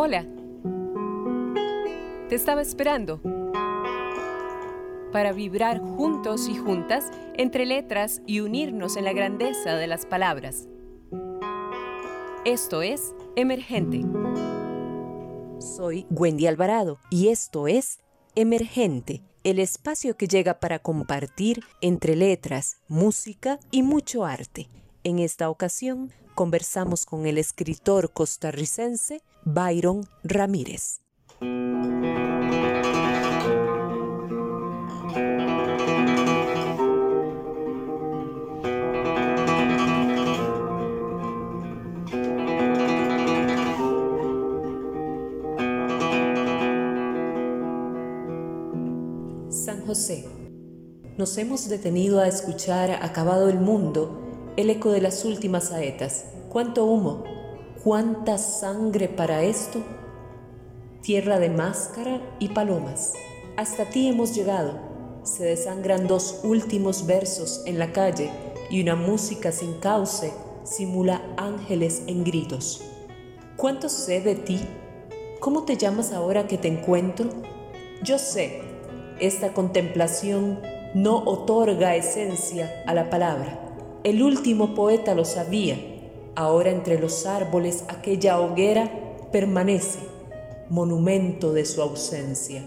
[0.00, 0.24] Hola.
[2.28, 3.20] Te estaba esperando
[5.10, 10.68] para vibrar juntos y juntas entre letras y unirnos en la grandeza de las palabras.
[12.44, 14.02] Esto es Emergente.
[15.58, 17.98] Soy Wendy Alvarado y esto es
[18.36, 24.68] Emergente, el espacio que llega para compartir entre letras, música y mucho arte.
[25.02, 31.00] En esta ocasión conversamos con el escritor costarricense Byron Ramírez.
[49.50, 50.26] San José.
[51.16, 56.26] Nos hemos detenido a escuchar, acabado el mundo, el eco de las últimas saetas.
[56.48, 57.37] ¿Cuánto humo?
[57.82, 59.80] ¿Cuánta sangre para esto?
[61.00, 63.14] Tierra de máscara y palomas.
[63.56, 64.78] Hasta ti hemos llegado.
[65.22, 68.30] Se desangran dos últimos versos en la calle
[68.70, 70.32] y una música sin cauce
[70.64, 72.82] simula ángeles en gritos.
[73.56, 74.60] ¿Cuánto sé de ti?
[75.40, 77.30] ¿Cómo te llamas ahora que te encuentro?
[78.02, 78.60] Yo sé,
[79.20, 80.60] esta contemplación
[80.94, 83.68] no otorga esencia a la palabra
[84.04, 85.76] el último poeta lo sabía.
[86.38, 88.88] Ahora entre los árboles aquella hoguera
[89.32, 89.98] permanece,
[90.68, 92.62] monumento de su ausencia.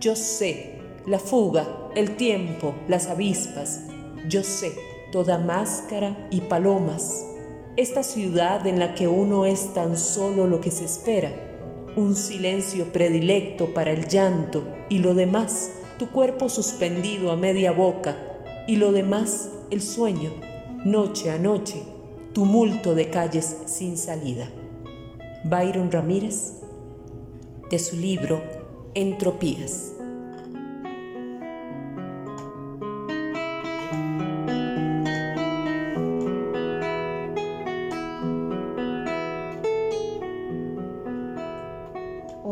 [0.00, 3.82] Yo sé, la fuga, el tiempo, las avispas.
[4.26, 4.72] Yo sé,
[5.12, 7.26] toda máscara y palomas.
[7.76, 11.30] Esta ciudad en la que uno es tan solo lo que se espera.
[11.96, 18.16] Un silencio predilecto para el llanto y lo demás, tu cuerpo suspendido a media boca
[18.66, 20.30] y lo demás, el sueño
[20.84, 21.82] noche a noche,
[22.32, 24.48] tumulto de calles sin salida.
[25.44, 26.60] Byron Ramírez,
[27.70, 28.40] de su libro
[28.94, 29.92] Entropías.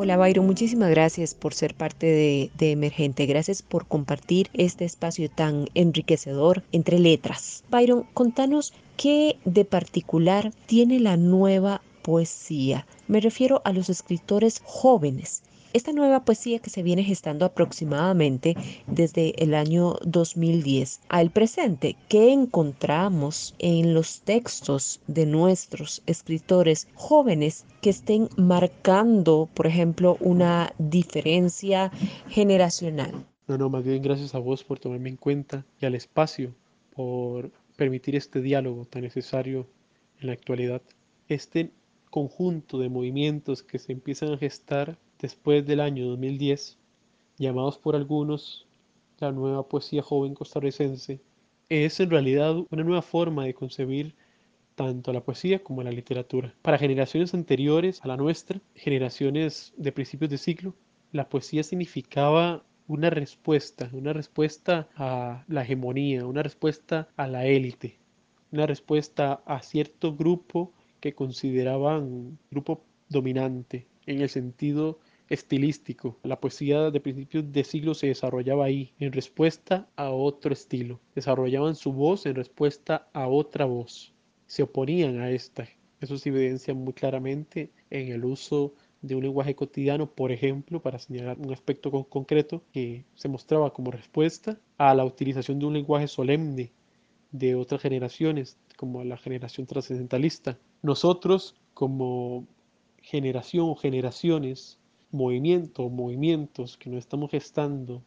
[0.09, 3.27] Hola Byron, muchísimas gracias por ser parte de, de, Emergente.
[3.27, 7.63] Gracias por compartir este espacio tan enriquecedor entre letras.
[7.69, 12.87] Byron, contanos qué de particular tiene la nueva poesía.
[13.07, 15.43] Me refiero a los escritores jóvenes
[15.73, 18.57] esta nueva poesía que se viene gestando aproximadamente
[18.87, 27.65] desde el año 2010 al presente, ¿qué encontramos en los textos de nuestros escritores jóvenes
[27.81, 31.91] que estén marcando, por ejemplo, una diferencia
[32.29, 33.27] generacional?
[33.47, 36.55] No, no, más bien gracias a vos por tomarme en cuenta y al espacio
[36.95, 39.67] por permitir este diálogo tan necesario
[40.21, 40.83] en la actualidad.
[41.29, 41.71] Este
[42.11, 46.79] conjunto de movimientos que se empiezan a gestar después del año 2010,
[47.39, 48.67] llamados por algunos
[49.19, 51.21] la nueva poesía joven costarricense,
[51.69, 54.15] es en realidad una nueva forma de concebir
[54.75, 56.55] tanto la poesía como la literatura.
[56.63, 60.75] Para generaciones anteriores a la nuestra, generaciones de principios de siglo,
[61.11, 67.99] la poesía significaba una respuesta, una respuesta a la hegemonía, una respuesta a la élite,
[68.53, 74.99] una respuesta a cierto grupo que consideraban grupo dominante en el sentido
[75.29, 76.19] estilístico.
[76.23, 81.01] La poesía de principios de siglo se desarrollaba ahí, en respuesta a otro estilo.
[81.15, 84.15] Desarrollaban su voz en respuesta a otra voz.
[84.47, 85.69] Se oponían a esta.
[86.01, 90.99] Eso se evidencia muy claramente en el uso de un lenguaje cotidiano, por ejemplo, para
[90.99, 96.09] señalar un aspecto concreto que se mostraba como respuesta a la utilización de un lenguaje
[96.09, 96.73] solemne
[97.31, 100.59] de otras generaciones, como la generación trascendentalista.
[100.83, 102.47] Nosotros, como
[103.03, 104.78] generación o generaciones,
[105.11, 108.03] movimiento movimientos que nos estamos gestando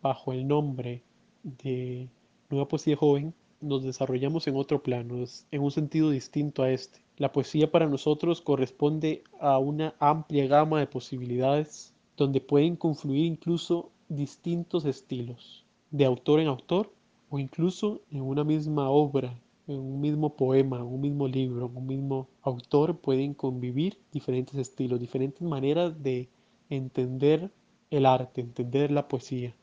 [0.00, 1.02] bajo el nombre
[1.42, 2.08] de
[2.48, 7.00] Nueva Poesía Joven, nos desarrollamos en otro plano, en un sentido distinto a este.
[7.16, 13.90] La poesía para nosotros corresponde a una amplia gama de posibilidades donde pueden confluir incluso
[14.08, 16.92] distintos estilos, de autor en autor
[17.30, 19.36] o incluso en una misma obra
[19.68, 25.42] en un mismo poema, un mismo libro, un mismo autor pueden convivir diferentes estilos, diferentes
[25.42, 26.28] maneras de
[26.70, 27.50] entender
[27.90, 29.54] el arte, entender la poesía.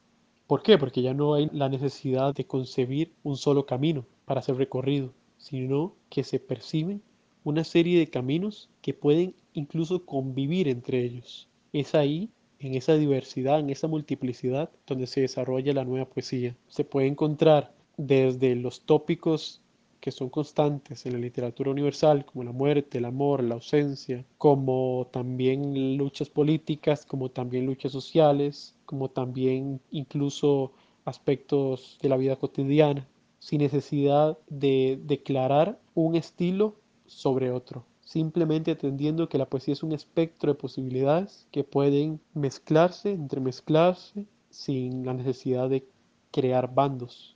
[0.47, 0.77] ¿Por qué?
[0.77, 5.95] Porque ya no hay la necesidad de concebir un solo camino para ser recorrido, sino
[6.09, 7.01] que se perciben
[7.43, 11.47] una serie de caminos que pueden incluso convivir entre ellos.
[11.73, 12.29] Es ahí,
[12.59, 16.55] en esa diversidad, en esa multiplicidad, donde se desarrolla la nueva poesía.
[16.67, 19.61] Se puede encontrar desde los tópicos
[20.05, 25.07] que son constantes en la literatura universal, como la muerte, el amor, la ausencia, como
[25.11, 30.73] también luchas políticas, como también luchas sociales, como también incluso
[31.05, 33.07] aspectos de la vida cotidiana,
[33.39, 36.75] sin necesidad de declarar un estilo
[37.07, 43.11] sobre otro, simplemente entendiendo que la poesía es un espectro de posibilidades que pueden mezclarse,
[43.11, 45.83] entremezclarse, sin la necesidad de
[46.29, 47.35] crear bandos,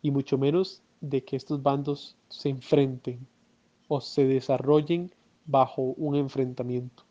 [0.00, 3.26] y mucho menos de que estos bandos se enfrenten
[3.88, 5.10] o se desarrollen
[5.46, 7.04] bajo un enfrentamiento.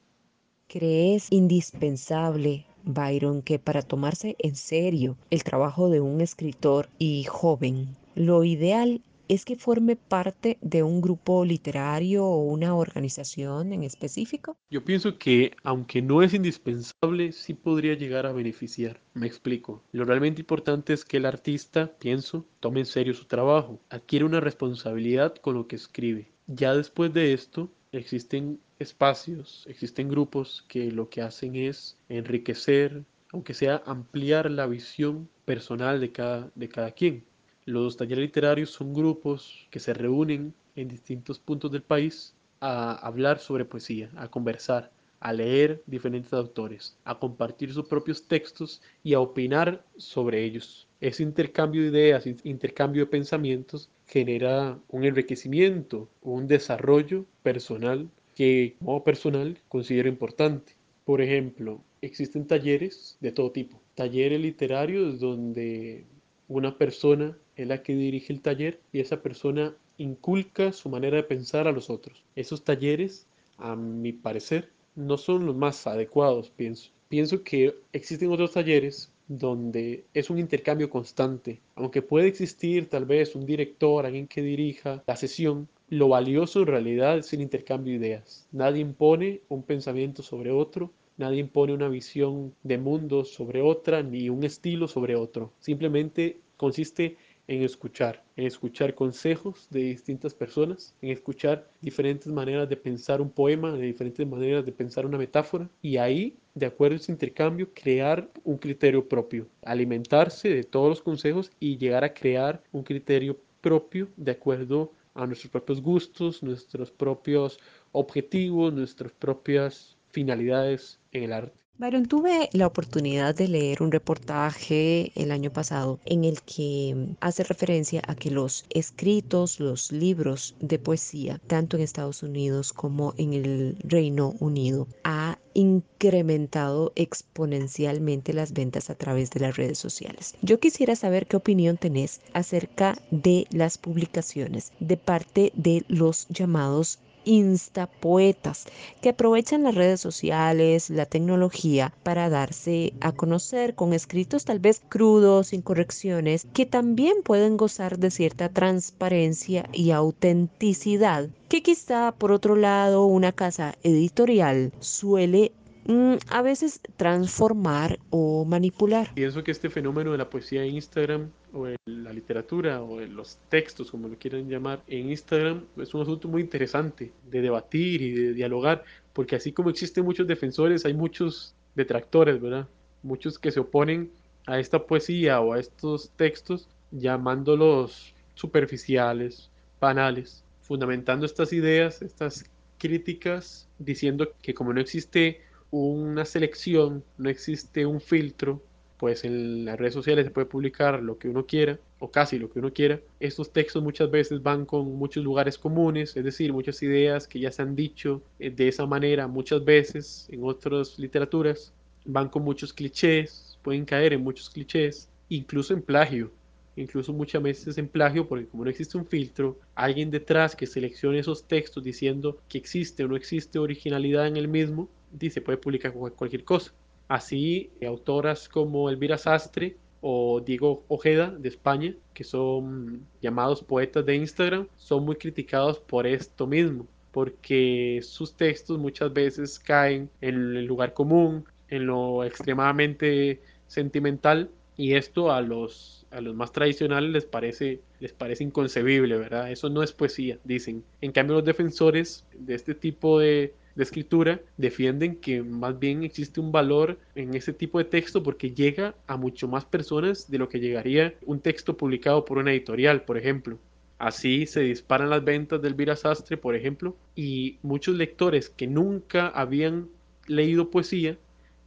[0.68, 7.96] ¿Crees indispensable, Byron, que para tomarse en serio el trabajo de un escritor y joven,
[8.16, 14.58] lo ideal es que forme parte de un grupo literario o una organización en específico?
[14.70, 19.02] Yo pienso que aunque no es indispensable, sí podría llegar a beneficiar.
[19.14, 19.84] Me explico.
[19.92, 24.40] Lo realmente importante es que el artista, pienso, tome en serio su trabajo, adquiere una
[24.40, 26.32] responsabilidad con lo que escribe.
[26.48, 33.04] Ya después de esto, existen espacios, existen grupos que lo que hacen es enriquecer,
[33.34, 37.26] aunque sea ampliar la visión personal de cada, de cada quien.
[37.68, 43.40] Los talleres literarios son grupos que se reúnen en distintos puntos del país a hablar
[43.40, 49.20] sobre poesía, a conversar, a leer diferentes autores, a compartir sus propios textos y a
[49.20, 50.88] opinar sobre ellos.
[51.02, 59.04] Ese intercambio de ideas, intercambio de pensamientos genera un enriquecimiento, un desarrollo personal que como
[59.04, 60.72] personal considero importante.
[61.04, 66.06] Por ejemplo, existen talleres de todo tipo, talleres literarios donde
[66.48, 71.24] una persona es la que dirige el taller y esa persona inculca su manera de
[71.24, 72.24] pensar a los otros.
[72.36, 73.28] Esos talleres,
[73.58, 76.92] a mi parecer, no son los más adecuados, pienso.
[77.10, 81.60] Pienso que existen otros talleres donde es un intercambio constante.
[81.76, 86.68] Aunque puede existir tal vez un director, alguien que dirija la sesión, lo valioso en
[86.68, 88.48] realidad es el intercambio de ideas.
[88.52, 94.30] Nadie impone un pensamiento sobre otro, Nadie impone una visión de mundo sobre otra ni
[94.30, 95.52] un estilo sobre otro.
[95.60, 97.18] Simplemente consiste
[97.48, 103.32] en escuchar, en escuchar consejos de distintas personas, en escuchar diferentes maneras de pensar un
[103.32, 107.70] poema, de diferentes maneras de pensar una metáfora y ahí, de acuerdo a ese intercambio,
[107.74, 113.40] crear un criterio propio, alimentarse de todos los consejos y llegar a crear un criterio
[113.62, 117.60] propio de acuerdo a nuestros propios gustos, nuestros propios
[117.92, 121.60] objetivos, nuestras propias finalidades en el arte.
[121.78, 127.44] Byron, tuve la oportunidad de leer un reportaje el año pasado en el que hace
[127.44, 133.34] referencia a que los escritos, los libros de poesía, tanto en Estados Unidos como en
[133.34, 140.34] el Reino Unido, ha incrementado exponencialmente las ventas a través de las redes sociales.
[140.42, 146.98] Yo quisiera saber qué opinión tenés acerca de las publicaciones de parte de los llamados
[147.28, 148.66] instapoetas
[149.02, 154.82] que aprovechan las redes sociales, la tecnología para darse a conocer con escritos tal vez
[154.88, 162.32] crudos, sin correcciones, que también pueden gozar de cierta transparencia y autenticidad que quizá por
[162.32, 165.52] otro lado una casa editorial suele
[165.86, 169.14] mm, a veces transformar o manipular.
[169.14, 173.38] Pienso que este fenómeno de la poesía Instagram o en la literatura o en los
[173.50, 178.12] textos, como lo quieran llamar, en Instagram es un asunto muy interesante de debatir y
[178.12, 178.84] de dialogar,
[179.14, 182.68] porque así como existen muchos defensores, hay muchos detractores, ¿verdad?
[183.04, 184.12] Muchos que se oponen
[184.46, 189.50] a esta poesía o a estos textos llamándolos superficiales,
[189.80, 192.46] banales, fundamentando estas ideas, estas
[192.78, 198.62] críticas, diciendo que como no existe una selección, no existe un filtro,
[198.98, 202.50] pues en las redes sociales se puede publicar lo que uno quiera o casi lo
[202.50, 203.00] que uno quiera.
[203.20, 207.52] Estos textos muchas veces van con muchos lugares comunes, es decir, muchas ideas que ya
[207.52, 211.74] se han dicho eh, de esa manera muchas veces en otras literaturas,
[212.06, 216.32] van con muchos clichés, pueden caer en muchos clichés, incluso en plagio,
[216.76, 221.20] incluso muchas veces en plagio porque como no existe un filtro, alguien detrás que seleccione
[221.20, 225.94] esos textos diciendo que existe o no existe originalidad en el mismo, dice puede publicar
[225.94, 226.74] cualquier cosa.
[227.08, 234.16] Así, autoras como Elvira Sastre o Diego Ojeda de España, que son llamados poetas de
[234.16, 240.66] Instagram, son muy criticados por esto mismo, porque sus textos muchas veces caen en el
[240.66, 247.26] lugar común, en lo extremadamente sentimental, y esto a los, a los más tradicionales les
[247.26, 249.52] parece, les parece inconcebible, ¿verdad?
[249.52, 250.84] Eso no es poesía, dicen.
[251.02, 256.52] En cambio, los defensores de este tipo de, escritura defienden que más bien existe un
[256.52, 260.60] valor en ese tipo de texto porque llega a mucho más personas de lo que
[260.60, 263.60] llegaría un texto publicado por una editorial, por ejemplo.
[264.00, 269.90] Así se disparan las ventas del Virasastre, por ejemplo, y muchos lectores que nunca habían
[270.26, 271.18] leído poesía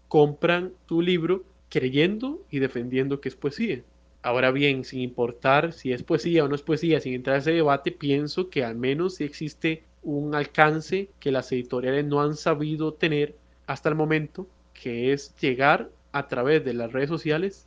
[0.08, 3.82] compran tu libro creyendo y defendiendo que es poesía.
[4.22, 7.52] Ahora bien, sin importar si es poesía o no es poesía, sin entrar a ese
[7.52, 12.92] debate, pienso que al menos si existe un alcance que las editoriales no han sabido
[12.92, 13.34] tener
[13.66, 17.66] hasta el momento, que es llegar a través de las redes sociales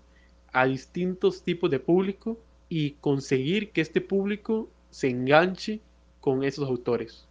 [0.51, 5.79] a distintos tipos de público y conseguir que este público se enganche
[6.21, 7.27] con esos autores.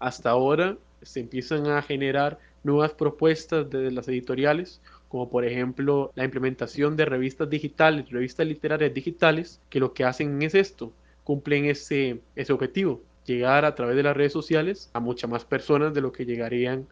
[0.00, 4.80] Hasta ahora se empiezan a generar nuevas propuestas desde las editoriales,
[5.14, 10.42] como por ejemplo la implementación de revistas digitales, revistas literarias digitales, que lo que hacen
[10.42, 10.92] es esto,
[11.22, 15.94] cumplen ese, ese objetivo, llegar a través de las redes sociales a muchas más personas
[15.94, 16.88] de lo que llegarían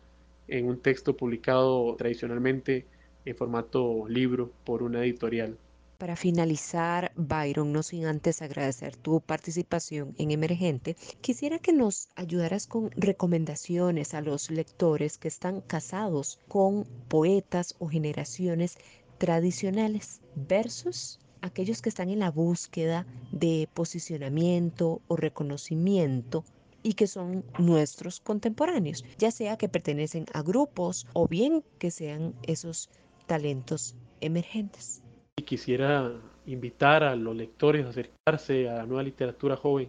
[0.47, 2.87] en un texto publicado tradicionalmente
[3.25, 5.57] en formato libro por una editorial.
[6.03, 12.67] Para finalizar, Byron, no sin antes agradecer tu participación en Emergente, quisiera que nos ayudaras
[12.67, 18.79] con recomendaciones a los lectores que están casados con poetas o generaciones
[19.19, 26.45] tradicionales versus aquellos que están en la búsqueda de posicionamiento o reconocimiento
[26.83, 32.35] y que son nuestros contemporáneos, ya sea que pertenecen a grupos o bien que sean
[32.43, 32.91] esos
[33.29, 35.02] talentos emergentes.
[35.39, 36.13] Y quisiera
[36.45, 39.89] invitar a los lectores a acercarse a la nueva literatura joven,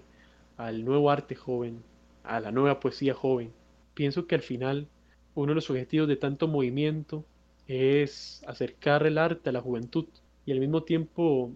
[0.56, 1.84] al nuevo arte joven,
[2.24, 3.52] a la nueva poesía joven.
[3.94, 4.88] Pienso que al final
[5.36, 7.26] uno de los objetivos de tanto movimiento
[7.68, 10.06] es acercar el arte a la juventud
[10.46, 11.52] y al mismo tiempo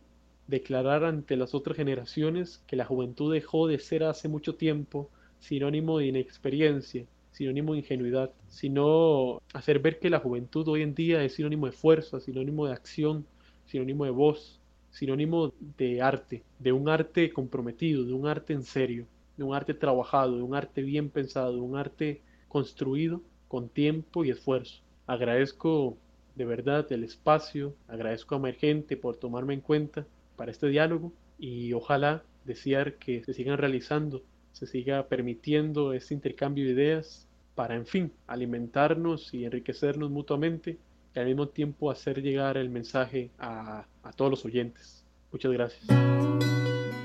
[0.48, 6.00] declarar ante las otras generaciones que la juventud dejó de ser hace mucho tiempo sinónimo
[6.00, 11.36] de inexperiencia, sinónimo de ingenuidad, sino hacer ver que la juventud hoy en día es
[11.36, 13.26] sinónimo de fuerza, sinónimo de acción,
[13.68, 14.60] sinónimo de voz,
[14.90, 19.06] sinónimo de arte, de un arte comprometido, de un arte en serio,
[19.38, 24.26] de un arte trabajado, de un arte bien pensado, de un arte construido con tiempo
[24.26, 24.82] y esfuerzo.
[25.06, 25.98] Agradezco
[26.36, 30.06] de verdad el espacio, agradezco a Emergente por tomarme en cuenta
[30.36, 36.66] para este diálogo y ojalá desear que se sigan realizando, se siga permitiendo este intercambio
[36.66, 40.78] de ideas para, en fin, alimentarnos y enriquecernos mutuamente
[41.16, 45.04] y al mismo tiempo hacer llegar el mensaje a, a todos los oyentes.
[45.32, 45.86] Muchas gracias.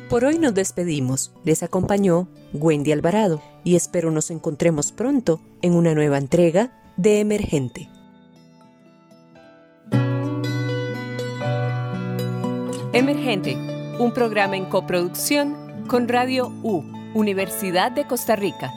[0.08, 1.32] Por hoy nos despedimos.
[1.44, 7.88] Les acompañó Wendy Alvarado y espero nos encontremos pronto en una nueva entrega de Emergente.
[12.92, 13.56] Emergente,
[13.98, 15.56] un programa en coproducción
[15.88, 16.82] con Radio U,
[17.14, 18.70] Universidad de Costa Rica.